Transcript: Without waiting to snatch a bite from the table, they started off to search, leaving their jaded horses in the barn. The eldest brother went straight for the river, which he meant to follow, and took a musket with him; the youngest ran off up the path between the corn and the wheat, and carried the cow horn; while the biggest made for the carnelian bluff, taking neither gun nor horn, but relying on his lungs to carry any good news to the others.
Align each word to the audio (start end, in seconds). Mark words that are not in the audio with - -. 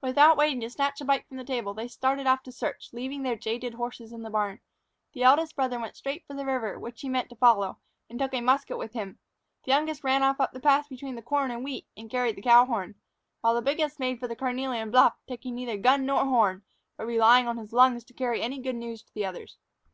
Without 0.00 0.38
waiting 0.38 0.62
to 0.62 0.70
snatch 0.70 1.02
a 1.02 1.04
bite 1.04 1.26
from 1.28 1.36
the 1.36 1.44
table, 1.44 1.74
they 1.74 1.86
started 1.86 2.26
off 2.26 2.42
to 2.44 2.50
search, 2.50 2.94
leaving 2.94 3.22
their 3.22 3.36
jaded 3.36 3.74
horses 3.74 4.10
in 4.10 4.22
the 4.22 4.30
barn. 4.30 4.60
The 5.12 5.22
eldest 5.22 5.54
brother 5.54 5.78
went 5.78 5.96
straight 5.98 6.24
for 6.26 6.32
the 6.32 6.46
river, 6.46 6.78
which 6.78 7.02
he 7.02 7.10
meant 7.10 7.28
to 7.28 7.36
follow, 7.36 7.80
and 8.08 8.18
took 8.18 8.32
a 8.32 8.40
musket 8.40 8.78
with 8.78 8.94
him; 8.94 9.18
the 9.64 9.72
youngest 9.72 10.02
ran 10.02 10.22
off 10.22 10.40
up 10.40 10.52
the 10.52 10.60
path 10.60 10.88
between 10.88 11.14
the 11.14 11.20
corn 11.20 11.50
and 11.50 11.60
the 11.60 11.64
wheat, 11.64 11.86
and 11.94 12.08
carried 12.08 12.36
the 12.36 12.40
cow 12.42 12.64
horn; 12.64 12.94
while 13.42 13.54
the 13.54 13.60
biggest 13.60 14.00
made 14.00 14.18
for 14.18 14.26
the 14.28 14.34
carnelian 14.34 14.90
bluff, 14.90 15.14
taking 15.28 15.54
neither 15.54 15.76
gun 15.76 16.06
nor 16.06 16.24
horn, 16.24 16.62
but 16.96 17.04
relying 17.06 17.46
on 17.46 17.58
his 17.58 17.74
lungs 17.74 18.02
to 18.04 18.14
carry 18.14 18.40
any 18.40 18.58
good 18.60 18.76
news 18.76 19.02
to 19.02 19.12
the 19.12 19.26
others. 19.26 19.58